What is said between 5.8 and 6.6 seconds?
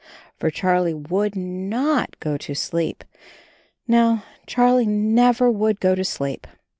to sleep.